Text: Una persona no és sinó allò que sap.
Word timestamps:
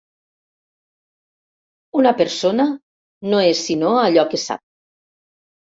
Una 2.01 2.15
persona 2.23 2.67
no 3.33 3.47
és 3.53 3.63
sinó 3.69 3.95
allò 4.09 4.29
que 4.35 4.45
sap. 4.51 4.67